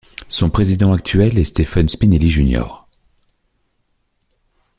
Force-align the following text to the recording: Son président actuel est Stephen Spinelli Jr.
Son 0.27 0.49
président 0.49 0.93
actuel 0.93 1.37
est 1.37 1.45
Stephen 1.45 1.87
Spinelli 1.87 2.27
Jr. 2.31 2.65